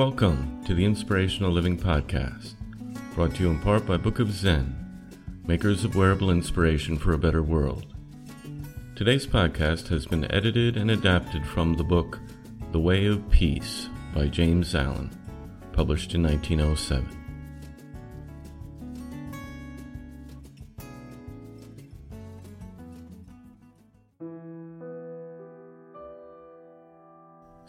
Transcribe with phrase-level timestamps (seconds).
[0.00, 2.54] Welcome to the Inspirational Living Podcast,
[3.14, 4.74] brought to you in part by Book of Zen,
[5.46, 7.84] makers of wearable inspiration for a better world.
[8.96, 12.18] Today's podcast has been edited and adapted from the book
[12.72, 15.10] The Way of Peace by James Allen,
[15.74, 17.19] published in 1907.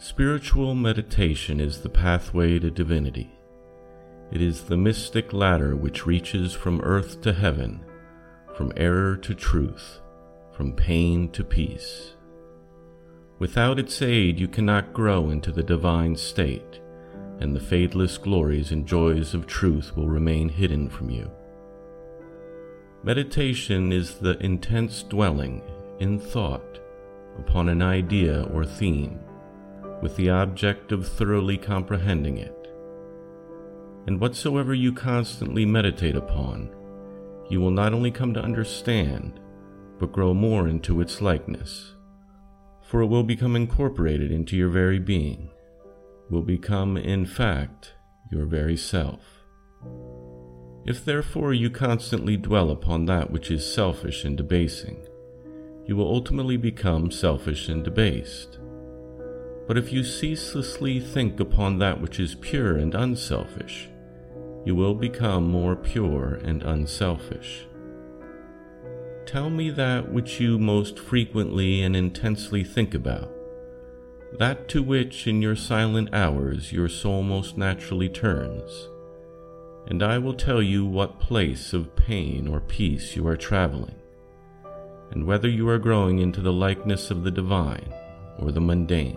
[0.02, 3.30] Spiritual meditation is the pathway to divinity.
[4.32, 7.84] It is the mystic ladder which reaches from earth to heaven,
[8.56, 10.00] from error to truth,
[10.50, 12.16] from pain to peace.
[13.38, 16.80] Without its aid, you cannot grow into the divine state,
[17.38, 21.30] and the fadeless glories and joys of truth will remain hidden from you.
[23.04, 25.62] Meditation is the intense dwelling
[26.00, 26.80] in thought
[27.38, 29.20] upon an idea or theme
[30.02, 32.68] with the object of thoroughly comprehending it.
[34.06, 36.74] And whatsoever you constantly meditate upon,
[37.48, 39.38] you will not only come to understand,
[39.98, 41.94] but grow more into its likeness.
[42.82, 45.50] For it will become incorporated into your very being,
[46.28, 47.94] will become, in fact,
[48.30, 49.20] your very self.
[50.84, 55.06] If therefore you constantly dwell upon that which is selfish and debasing,
[55.86, 58.58] you will ultimately become selfish and debased.
[59.72, 63.88] But if you ceaselessly think upon that which is pure and unselfish,
[64.66, 67.66] you will become more pure and unselfish.
[69.24, 73.32] Tell me that which you most frequently and intensely think about,
[74.38, 78.90] that to which in your silent hours your soul most naturally turns,
[79.86, 83.94] and I will tell you what place of pain or peace you are traveling,
[85.12, 87.90] and whether you are growing into the likeness of the divine
[88.38, 89.16] or the mundane.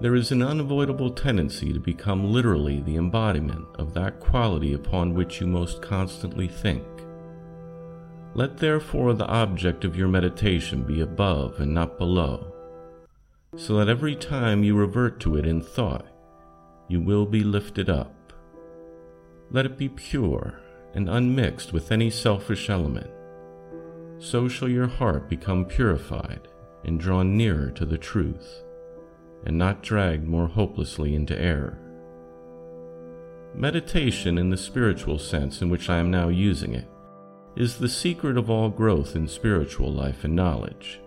[0.00, 5.40] There is an unavoidable tendency to become literally the embodiment of that quality upon which
[5.40, 6.84] you most constantly think.
[8.34, 12.52] Let therefore the object of your meditation be above and not below,
[13.56, 16.06] so that every time you revert to it in thought,
[16.88, 18.32] you will be lifted up.
[19.52, 20.58] Let it be pure
[20.94, 23.10] and unmixed with any selfish element.
[24.18, 26.48] So shall your heart become purified
[26.84, 28.64] and drawn nearer to the truth
[29.44, 31.78] and not dragged more hopelessly into error.
[33.54, 36.88] Meditation, in the spiritual sense in which I am now using it,
[37.56, 41.00] is the secret of all growth in spiritual life and knowledge.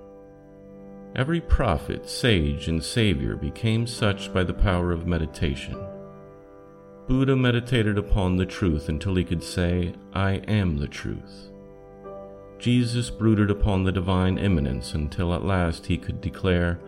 [1.15, 5.77] Every prophet, sage, and savior became such by the power of meditation.
[7.07, 11.49] Buddha meditated upon the truth until he could say, I am the truth.
[12.59, 16.79] Jesus brooded upon the divine immanence until at last he could declare,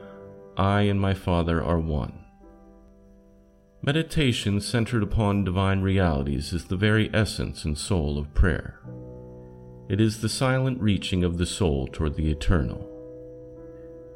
[0.59, 2.11] I and my Father are one.
[3.81, 8.77] Meditation centered upon divine realities is the very essence and soul of prayer.
[9.87, 12.85] It is the silent reaching of the soul toward the eternal.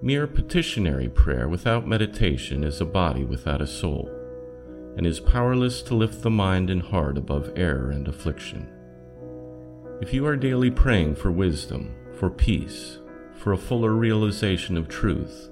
[0.02, 4.10] Mere petitionary prayer without meditation is a body without a soul,
[4.98, 8.68] and is powerless to lift the mind and heart above error and affliction.
[10.02, 13.00] If you are daily praying for wisdom, for peace,
[13.34, 15.50] for a fuller realization of truth,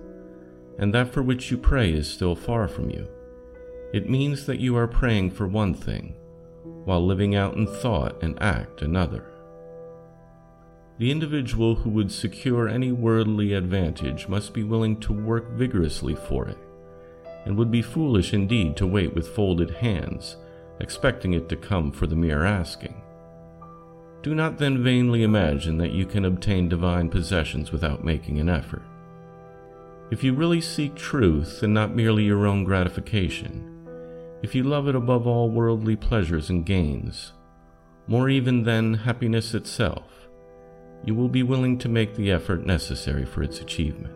[0.77, 3.07] and that for which you pray is still far from you,
[3.93, 6.15] it means that you are praying for one thing,
[6.85, 9.25] while living out in thought and act another.
[10.97, 16.47] The individual who would secure any worldly advantage must be willing to work vigorously for
[16.47, 16.57] it,
[17.45, 20.37] and would be foolish indeed to wait with folded hands,
[20.79, 23.01] expecting it to come for the mere asking.
[24.21, 28.83] Do not then vainly imagine that you can obtain divine possessions without making an effort.
[30.11, 33.87] If you really seek truth and not merely your own gratification,
[34.43, 37.31] if you love it above all worldly pleasures and gains,
[38.07, 40.27] more even than happiness itself,
[41.05, 44.13] you will be willing to make the effort necessary for its achievement.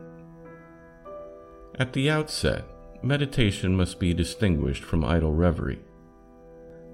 [1.79, 2.65] At the outset,
[3.01, 5.81] meditation must be distinguished from idle reverie.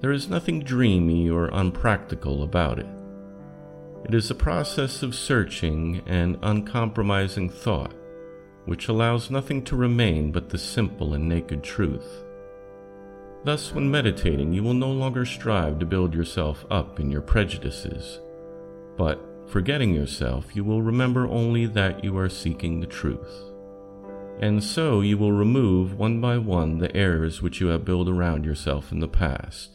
[0.02, 2.88] There is nothing dreamy or unpractical about it.
[4.06, 7.96] It is a process of searching and uncompromising thought,
[8.72, 12.24] which allows nothing to remain but the simple and naked truth.
[13.44, 18.22] Thus, when meditating, you will no longer strive to build yourself up in your prejudices,
[18.96, 23.44] but, forgetting yourself, you will remember only that you are seeking the truth.
[24.40, 28.46] And so you will remove one by one the errors which you have built around
[28.46, 29.72] yourself in the past,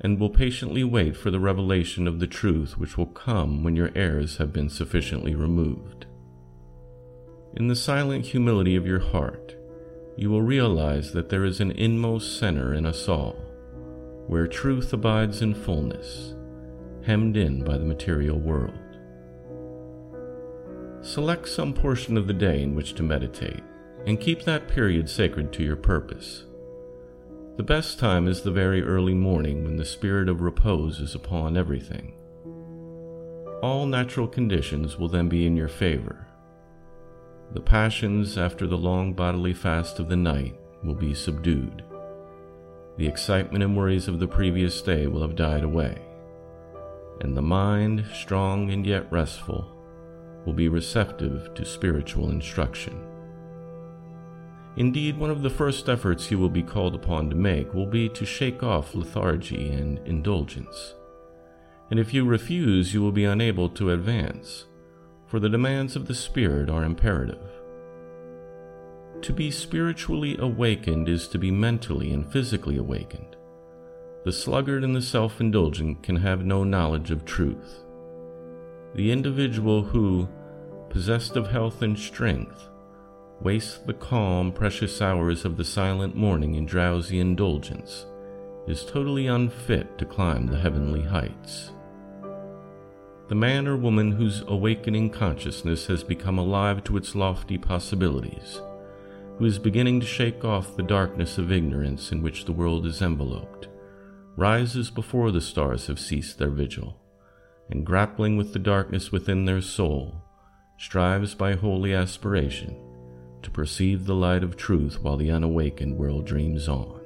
[0.00, 3.90] and will patiently wait for the revelation of the truth which will come when your
[3.96, 6.06] errors have been sufficiently removed.
[7.54, 9.56] In the silent humility of your heart,
[10.16, 13.36] you will realize that there is an inmost center in us all,
[14.26, 16.34] where truth abides in fullness,
[17.04, 18.78] hemmed in by the material world.
[21.02, 23.62] Select some portion of the day in which to meditate,
[24.06, 26.44] and keep that period sacred to your purpose.
[27.58, 31.58] The best time is the very early morning when the spirit of repose is upon
[31.58, 32.14] everything.
[33.62, 36.26] All natural conditions will then be in your favor.
[37.54, 41.84] The passions after the long bodily fast of the night will be subdued.
[42.96, 45.98] The excitement and worries of the previous day will have died away,
[47.20, 49.70] and the mind, strong and yet restful,
[50.46, 52.98] will be receptive to spiritual instruction.
[54.76, 58.08] Indeed, one of the first efforts you will be called upon to make will be
[58.08, 60.94] to shake off lethargy and indulgence.
[61.90, 64.64] And if you refuse, you will be unable to advance,
[65.32, 67.48] for the demands of the Spirit are imperative.
[69.22, 73.34] To be spiritually awakened is to be mentally and physically awakened.
[74.26, 77.82] The sluggard and the self indulgent can have no knowledge of truth.
[78.94, 80.28] The individual who,
[80.90, 82.68] possessed of health and strength,
[83.40, 88.04] wastes the calm, precious hours of the silent morning in drowsy indulgence,
[88.68, 91.70] is totally unfit to climb the heavenly heights.
[93.32, 98.60] The man or woman whose awakening consciousness has become alive to its lofty possibilities,
[99.38, 103.00] who is beginning to shake off the darkness of ignorance in which the world is
[103.00, 103.68] enveloped,
[104.36, 107.00] rises before the stars have ceased their vigil,
[107.70, 110.22] and grappling with the darkness within their soul,
[110.76, 112.76] strives by holy aspiration
[113.40, 117.00] to perceive the light of truth while the unawakened world dreams on.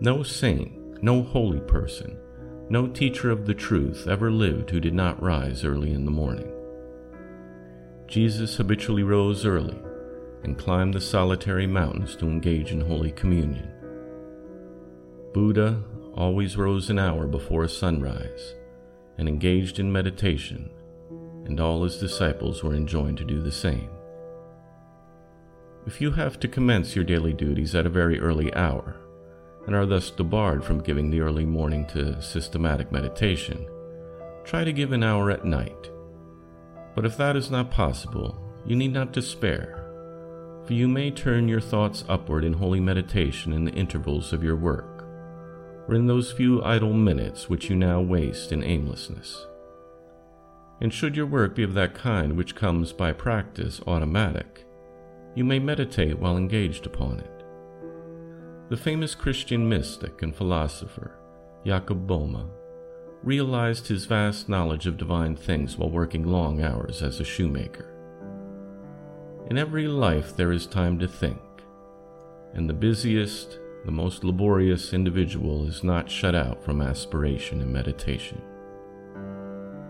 [0.00, 2.18] No saint, no holy person,
[2.72, 6.50] no teacher of the truth ever lived who did not rise early in the morning.
[8.06, 9.76] Jesus habitually rose early
[10.42, 13.70] and climbed the solitary mountains to engage in Holy Communion.
[15.34, 18.54] Buddha always rose an hour before sunrise
[19.18, 20.70] and engaged in meditation,
[21.44, 23.90] and all his disciples were enjoined to do the same.
[25.86, 29.01] If you have to commence your daily duties at a very early hour,
[29.66, 33.66] and are thus debarred from giving the early morning to systematic meditation,
[34.44, 35.90] try to give an hour at night.
[36.94, 39.78] But if that is not possible, you need not despair,
[40.66, 44.56] for you may turn your thoughts upward in holy meditation in the intervals of your
[44.56, 45.04] work,
[45.88, 49.46] or in those few idle minutes which you now waste in aimlessness.
[50.80, 54.64] And should your work be of that kind which comes by practice automatic,
[55.34, 57.31] you may meditate while engaged upon it.
[58.72, 61.18] The famous Christian mystic and philosopher,
[61.62, 62.48] Jakob Boehme,
[63.22, 67.94] realized his vast knowledge of divine things while working long hours as a shoemaker.
[69.50, 71.38] In every life there is time to think,
[72.54, 78.40] and the busiest, the most laborious individual is not shut out from aspiration and meditation.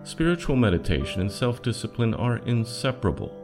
[0.03, 3.39] Spiritual meditation and self discipline are inseparable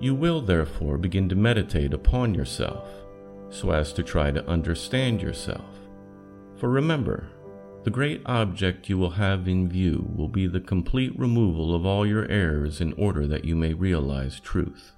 [0.00, 2.88] you will therefore begin to meditate upon yourself
[3.50, 5.74] so as to try to understand yourself.
[6.56, 7.28] For remember,
[7.84, 12.04] the great object you will have in view will be the complete removal of all
[12.04, 14.92] your errors in order that you may realize truth.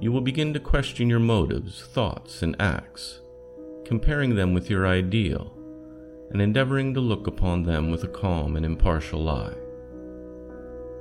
[0.00, 3.20] you will begin to question your motives, thoughts, and acts,
[3.84, 5.52] comparing them with your ideal,
[6.30, 9.54] and endeavoring to look upon them with a calm and impartial eye.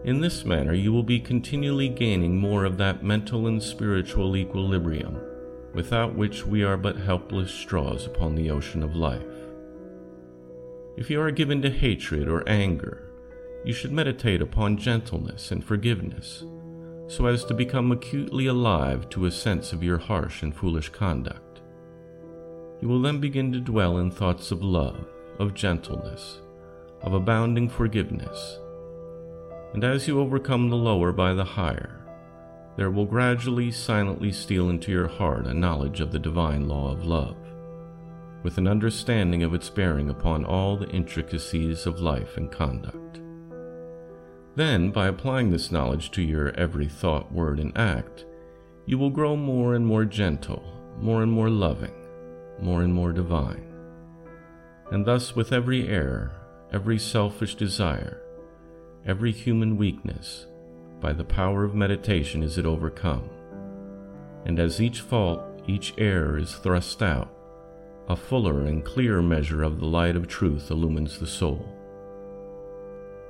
[0.05, 5.19] In this manner, you will be continually gaining more of that mental and spiritual equilibrium,
[5.75, 9.21] without which we are but helpless straws upon the ocean of life.
[10.97, 13.11] If you are given to hatred or anger,
[13.63, 16.43] you should meditate upon gentleness and forgiveness,
[17.07, 21.61] so as to become acutely alive to a sense of your harsh and foolish conduct.
[22.81, 25.05] You will then begin to dwell in thoughts of love,
[25.37, 26.39] of gentleness,
[27.01, 28.59] of abounding forgiveness
[29.75, 31.99] and as you overcome the lower by the higher,
[32.75, 37.05] there will gradually silently steal into your heart a knowledge of the divine law of
[37.05, 37.37] love,
[38.43, 43.21] with an understanding of its bearing upon all the intricacies of life and conduct.
[44.55, 48.25] Then, by applying this knowledge to your every thought, word, and act,
[48.85, 50.63] you will grow more and more gentle,
[50.99, 51.93] more and more loving,
[52.61, 53.73] more and more divine.
[54.91, 56.31] And thus, with every error,
[56.71, 58.21] every selfish desire,
[59.05, 60.45] every human weakness,
[61.05, 63.29] by the power of meditation is it overcome.
[64.43, 67.31] And as each fault, each error is thrust out,
[68.09, 71.63] a fuller and clearer measure of the light of truth illumines the soul.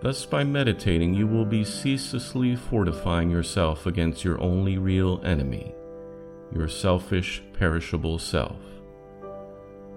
[0.01, 5.75] Thus, by meditating, you will be ceaselessly fortifying yourself against your only real enemy,
[6.53, 8.61] your selfish, perishable self.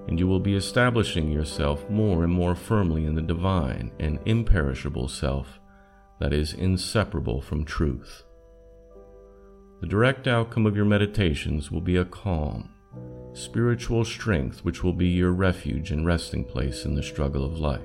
[0.08, 5.06] And you will be establishing yourself more and more firmly in the divine and imperishable
[5.06, 5.60] self
[6.18, 8.24] that is inseparable from truth.
[9.80, 12.70] The direct outcome of your meditations will be a calm,
[13.32, 17.80] spiritual strength which will be your refuge and resting place in the struggle of life.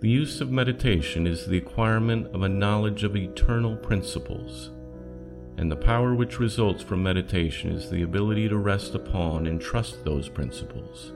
[0.00, 4.70] The use of meditation is the acquirement of a knowledge of eternal principles,
[5.56, 10.04] and the power which results from meditation is the ability to rest upon and trust
[10.04, 11.12] those principles,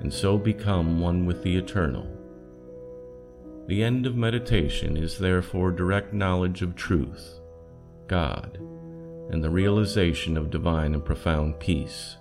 [0.00, 2.15] and so become one with the eternal
[3.66, 7.40] the end of meditation is therefore direct knowledge of truth,
[8.06, 8.58] God,
[9.30, 12.16] and the realization of divine and profound peace.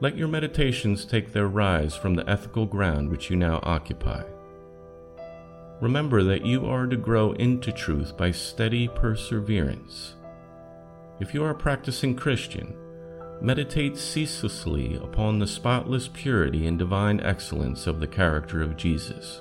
[0.00, 4.24] Let your meditations take their rise from the ethical ground which you now occupy.
[5.80, 10.14] Remember that you are to grow into truth by steady perseverance.
[11.20, 12.76] If you are a practicing Christian,
[13.40, 19.40] meditate ceaselessly upon the spotless purity and divine excellence of the character of Jesus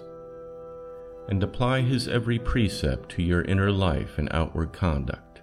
[1.29, 5.41] and apply his every precept to your inner life and outward conduct,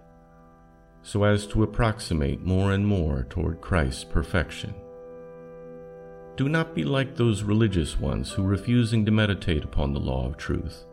[1.03, 4.75] so as to approximate more and more toward Christ's perfection.
[6.37, 10.37] Do not be like those religious ones who, refusing to meditate upon the law of
[10.37, 10.85] truth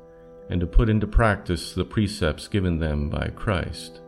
[0.49, 4.01] and to put into practice the precepts given them by Christ,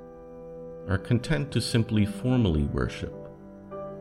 [0.87, 3.13] are content to simply formally worship,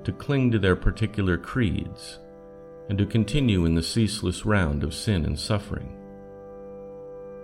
[0.05, 2.19] to cling to their particular creeds,
[2.89, 5.95] and to continue in the ceaseless round of sin and suffering.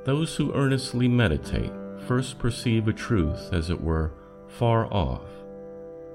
[0.05, 1.73] Those who earnestly meditate
[2.07, 4.13] first perceive a truth, as it were,
[4.49, 5.27] far off,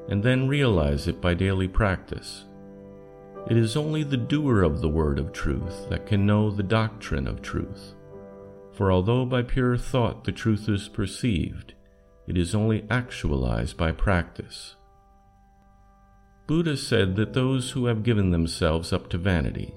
[0.08, 2.46] and then realize it by daily practice.
[3.50, 7.28] It is only the doer of the word of truth that can know the doctrine
[7.28, 7.96] of truth.
[8.74, 11.74] For although by pure thought the truth is perceived,
[12.28, 14.76] it is only actualized by practice.
[16.46, 19.74] Buddha said that those who have given themselves up to vanity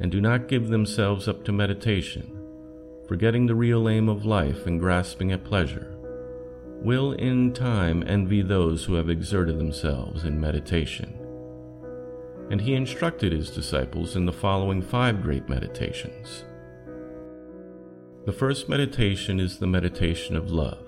[0.00, 2.41] and do not give themselves up to meditation
[3.12, 5.98] forgetting the real aim of life and grasping at pleasure,
[6.80, 11.14] will in time envy those who have exerted themselves in meditation.
[12.50, 16.46] And he instructed his disciples in the following five great meditations.
[18.24, 20.86] The first meditation is the meditation of love,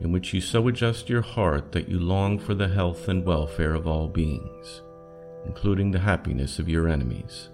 [0.00, 3.74] in which you so adjust your heart that you long for the health and welfare
[3.74, 4.82] of all beings,
[5.46, 7.48] including the happiness of your enemies.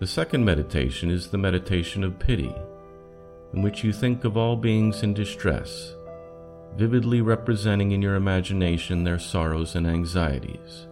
[0.00, 2.52] The second meditation is the meditation of pity,
[3.52, 5.94] in which you think of all beings in distress,
[6.76, 10.88] vividly representing in your imagination their sorrows and anxieties,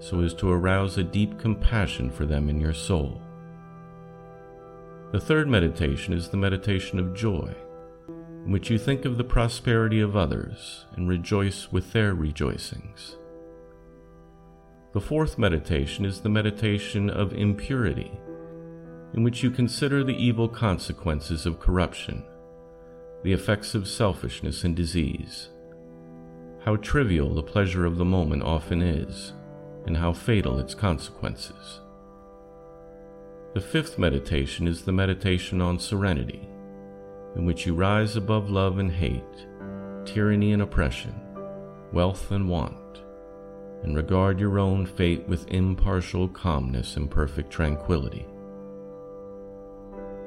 [0.00, 3.20] so as to arouse a deep compassion for them in your soul.
[5.12, 7.54] The third meditation is the meditation of joy,
[8.46, 13.16] in which you think of the prosperity of others and rejoice with their rejoicings.
[14.94, 18.10] The fourth meditation is the meditation of impurity,
[19.14, 22.24] in which you consider the evil consequences of corruption,
[23.22, 25.48] the effects of selfishness and disease,
[26.64, 29.32] how trivial the pleasure of the moment often is,
[29.86, 31.80] and how fatal its consequences.
[33.54, 36.48] The fifth meditation is the meditation on serenity,
[37.34, 39.46] in which you rise above love and hate,
[40.04, 41.14] tyranny and oppression,
[41.92, 43.02] wealth and want,
[43.82, 48.26] and regard your own fate with impartial calmness and perfect tranquility.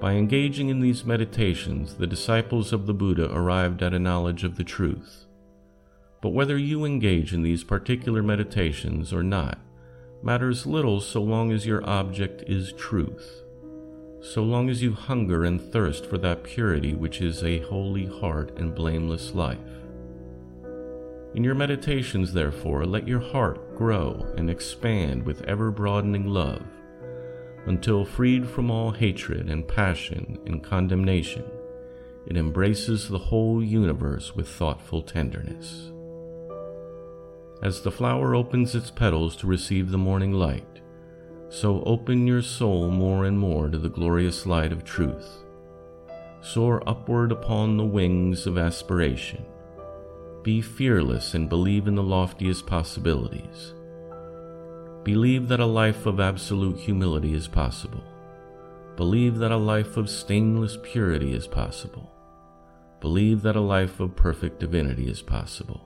[0.02, 4.56] By engaging in these meditations, the disciples of the Buddha arrived at a knowledge of
[4.56, 5.28] the truth.
[6.24, 9.60] But whether you engage in these particular meditations or not
[10.24, 13.44] matters little so long as your object is truth,
[14.22, 18.58] so long as you hunger and thirst for that purity which is a holy heart
[18.58, 19.60] and blameless life.
[21.36, 26.64] In your meditations, therefore, let your heart grow and expand with ever broadening love,
[27.66, 31.46] until freed from all hatred and passion and condemnation,
[32.28, 35.92] it embraces the whole universe with thoughtful tenderness.
[37.62, 40.82] As the flower opens its petals to receive the morning light,
[41.50, 45.44] so open your soul more and more to the glorious light of truth.
[46.42, 49.46] Soar upward upon the wings of aspiration
[50.44, 53.74] be fearless and believe in the loftiest possibilities.
[55.04, 58.04] Believe that a life of absolute humility is possible.
[58.96, 62.12] Believe that a life of stainless purity is possible.
[63.00, 65.82] Believe that a life of perfect divinity is possible.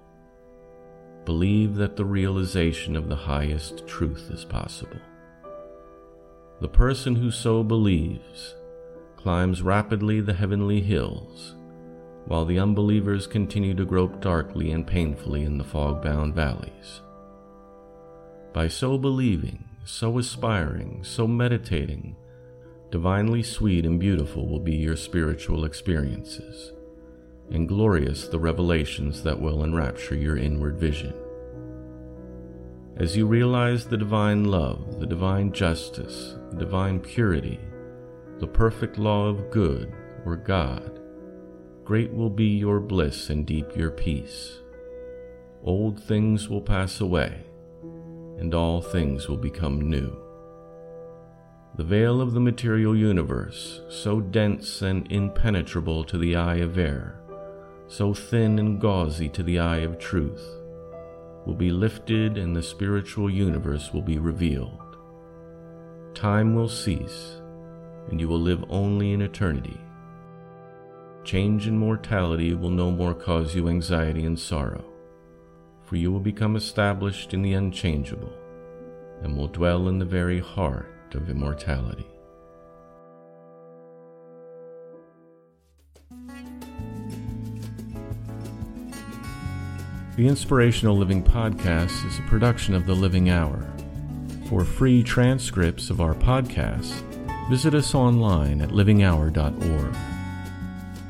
[1.23, 4.99] Believe that the realization of the highest truth is possible.
[6.59, 8.55] The person who so believes
[9.15, 11.55] climbs rapidly the heavenly hills
[12.25, 17.01] while the unbelievers continue to grope darkly and painfully in the fog bound valleys.
[18.55, 22.15] By so believing, so aspiring, so meditating,
[22.89, 26.71] divinely sweet and beautiful will be your spiritual experiences,
[27.51, 31.13] and glorious the revelations that will enrapture your inward vision.
[32.95, 37.59] As you realize the divine love, the divine justice, the divine purity,
[38.39, 39.93] the perfect law of good,
[40.25, 41.01] or God,
[41.83, 44.59] Great will be your bliss and deep your peace.
[45.61, 47.44] Old things will pass away,
[48.37, 50.15] and all things will become new.
[51.75, 57.19] The veil of the material universe, so dense and impenetrable to the eye of air,
[57.87, 60.45] so thin and gauzy to the eye of truth,
[61.45, 64.97] will be lifted and the spiritual universe will be revealed.
[66.13, 67.41] Time will cease,
[68.09, 69.79] and you will live only in eternity
[71.25, 74.85] change and mortality will no more cause you anxiety and sorrow,
[75.85, 78.33] for you will become established in the unchangeable
[79.21, 82.05] and will dwell in the very heart of immortality.
[90.15, 93.69] The Inspirational Living Podcast is a production of The Living Hour.
[94.47, 97.01] For free transcripts of our podcasts,
[97.49, 99.95] visit us online at livinghour.org.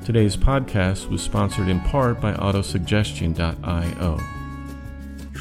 [0.03, 4.34] Today's podcast was sponsored in part by Autosuggestion.io.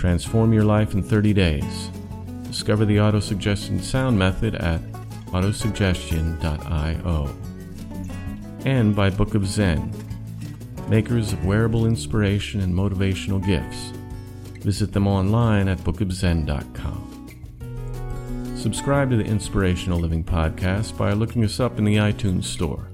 [0.05, 1.91] Transform your life in 30 days.
[2.43, 4.83] Discover the autosuggestion sound method at
[5.29, 7.35] autosuggestion.io.
[8.67, 9.91] And by Book of Zen,
[10.91, 13.93] makers of wearable inspiration and motivational gifts.
[14.61, 17.39] Visit them online at bookofzen.com.
[18.59, 22.91] Subscribe to the Inspirational Living Podcast by looking us up in the iTunes Store.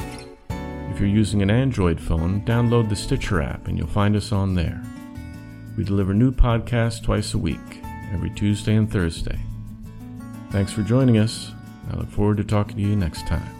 [0.48, 4.54] If you're using an Android phone, download the Stitcher app and you'll find us on
[4.54, 4.80] there.
[5.80, 7.80] We deliver new podcasts twice a week,
[8.12, 9.40] every Tuesday and Thursday.
[10.50, 11.52] Thanks for joining us.
[11.90, 13.59] I look forward to talking to you next time.